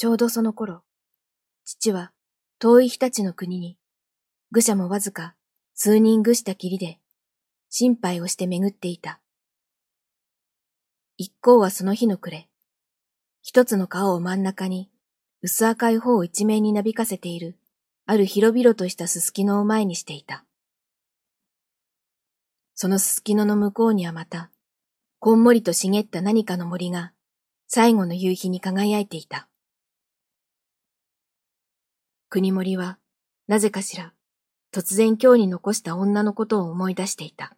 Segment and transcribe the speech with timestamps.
[0.00, 0.80] ちょうどその頃、
[1.66, 2.10] 父は
[2.58, 3.76] 遠い日立の国に、
[4.50, 5.34] 愚者もわずか
[5.74, 6.98] 数人愚したきりで、
[7.68, 9.20] 心配をして巡っていた。
[11.18, 12.48] 一行はその日の暮れ、
[13.42, 14.90] 一つの川を真ん中に、
[15.42, 17.58] 薄赤い方を一面になびかせている、
[18.06, 20.46] ある広々としたすすきのを前にしていた。
[22.74, 24.50] そのすすきのの向こうにはまた、
[25.18, 27.12] こんもりと茂った何かの森が、
[27.66, 29.49] 最後の夕日に輝いていた。
[32.32, 32.96] 国森は、
[33.48, 34.14] なぜかしら、
[34.72, 37.56] 突然今日に残した女のことを思い出していた。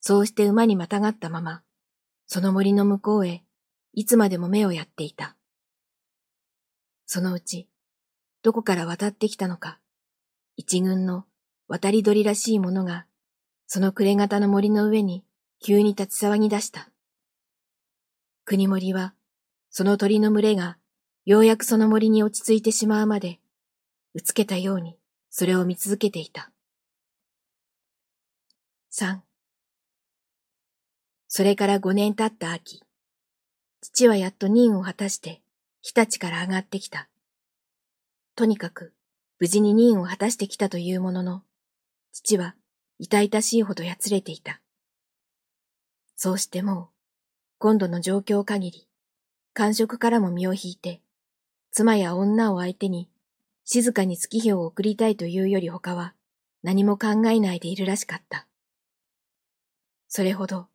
[0.00, 1.64] そうして馬にまたがったまま、
[2.28, 3.42] その森の向こうへ、
[3.94, 5.36] いつまでも目をやっていた。
[7.04, 7.68] そのうち、
[8.44, 9.80] どこから渡ってきたのか、
[10.54, 11.24] 一群の
[11.66, 13.06] 渡り鳥らしいものが、
[13.66, 15.24] その暮れ型の森の上に
[15.58, 16.90] 急に立ち騒ぎ出した。
[18.44, 19.14] 国森は、
[19.70, 20.78] その鳥の群れが、
[21.26, 23.40] ようやくその森に落ち着いてしまうまで、
[24.14, 24.96] うつけたように、
[25.28, 26.52] それを見続けていた。
[28.90, 29.24] 三。
[31.26, 32.80] それから五年経った秋、
[33.80, 35.42] 父はやっと任を果たして
[35.82, 37.08] 日立から上がってきた。
[38.36, 38.94] とにかく
[39.40, 41.42] 無事に任を果たしてきたというものの、
[42.12, 42.54] 父は
[43.00, 44.60] 痛々しいほどやつれていた。
[46.14, 46.86] そうしてもう、
[47.58, 48.86] 今度の状況限り、
[49.54, 51.02] 感触からも身を引いて、
[51.78, 53.06] 妻や女を相手に
[53.66, 56.14] 静かに月日を送りたいというより他は
[56.62, 58.46] 何も考えないでいるらしかった。
[60.08, 60.68] それほど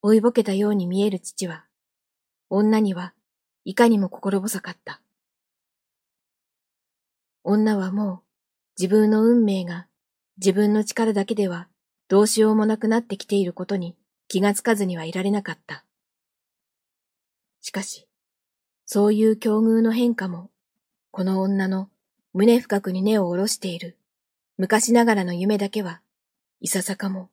[0.00, 1.64] 追いぼけたように見える父は、
[2.50, 3.14] 女には
[3.64, 5.00] いかにも心細かった。
[7.42, 8.20] 女はもう
[8.80, 9.88] 自分の運命が
[10.36, 11.66] 自分の力だけでは
[12.06, 13.96] どうしようもなくなってきていることに
[14.28, 15.84] 気がつかずにはいられなかった。
[17.60, 18.06] しかし、
[18.86, 20.50] そういう境遇の変化も、
[21.10, 21.88] この女の
[22.32, 23.96] 胸深くに根を下ろしている
[24.56, 26.00] 昔ながらの夢だけは、
[26.60, 27.30] いささかも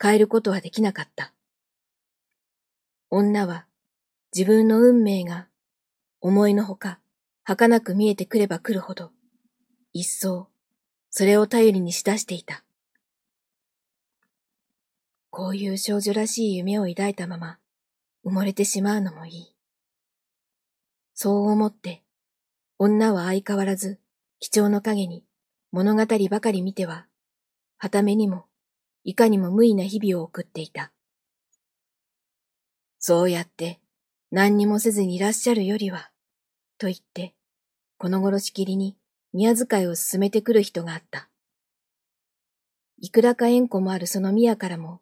[0.00, 1.32] 変えることはできなかった。
[3.10, 3.66] 女は
[4.34, 5.46] 自分の運命が
[6.20, 6.98] 思いのほか
[7.44, 9.10] 儚く見えてくれば来るほど、
[9.92, 10.48] 一層
[11.10, 12.64] それを頼りにしだしていた。
[15.30, 17.58] こういう少女らしい夢を抱いたまま
[18.24, 19.53] 埋もれてしまうのもいい。
[21.14, 22.02] そう思って、
[22.78, 24.00] 女は相変わらず
[24.40, 25.24] 貴重の影に
[25.70, 27.06] 物語ばかり見ては、
[27.78, 28.46] はためにも
[29.04, 30.92] いかにも無意な日々を送っていた。
[32.98, 33.80] そうやって
[34.30, 36.10] 何にもせずにいらっしゃるよりは、
[36.78, 37.34] と言って、
[37.98, 38.96] この頃しきりに
[39.32, 41.28] 宮遣いを進めてくる人があった。
[42.98, 45.00] いくらか縁故もあるその宮からも、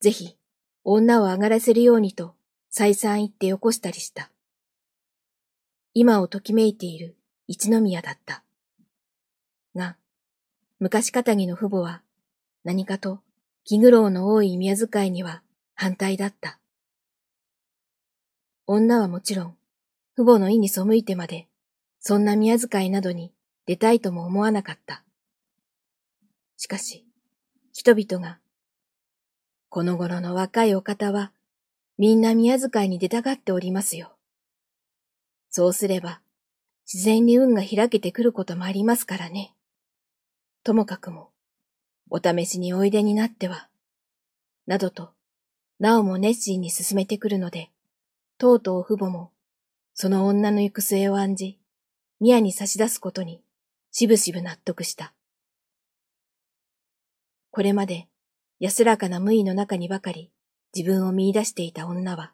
[0.00, 0.36] ぜひ
[0.82, 2.34] 女を上がらせるようにと
[2.70, 4.30] 再三言ってよこしたりした。
[5.96, 7.16] 今をときめいている
[7.46, 8.42] 一宮だった。
[9.76, 9.96] が、
[10.80, 12.02] 昔かたぎの父母は
[12.64, 13.20] 何かと
[13.62, 15.42] 気苦労の多い宮遣いには
[15.76, 16.58] 反対だった。
[18.66, 19.56] 女はもちろん、
[20.16, 21.46] 父母の意に背いてまで、
[22.00, 23.32] そんな宮遣いなどに
[23.64, 25.04] 出たいとも思わなかった。
[26.56, 27.06] しかし、
[27.72, 28.40] 人々が、
[29.68, 31.30] この頃の若いお方は、
[31.98, 34.13] みんな宮遣いに出たがっておりますよ。
[35.56, 36.20] そうすれば、
[36.92, 39.54] 自然に運が開けてくることもありますからね。
[40.64, 41.30] ともかくも、
[42.10, 43.68] お試しにおいでになっては、
[44.66, 45.12] などと、
[45.78, 47.70] なおも熱心に進めてくるので、
[48.36, 49.30] とうとう父母も、
[49.94, 51.60] その女の行く末を案じ、
[52.18, 53.40] 宮に差し出すことに、
[53.92, 55.14] しぶしぶ納得した。
[57.52, 58.08] これまで
[58.58, 60.32] 安らかな無意の中にばかり
[60.74, 62.32] 自分を見出していた女は、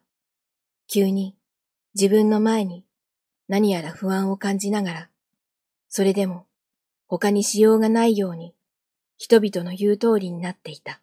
[0.87, 1.35] 急に
[1.93, 2.83] 自分の前に
[3.51, 5.09] 何やら不安を感じながら、
[5.89, 6.45] それでも
[7.07, 8.53] 他にしようがないように
[9.17, 11.01] 人々の言う通りになっていた。